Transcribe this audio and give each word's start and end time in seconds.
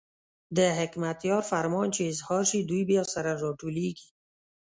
د 0.57 0.59
حکمتیار 0.79 1.41
فرمان 1.51 1.87
چې 1.95 2.09
اظهار 2.11 2.43
شي، 2.49 2.59
دوی 2.69 2.81
بیا 2.91 3.03
سره 3.13 3.31
راټولېږي. 3.43 4.09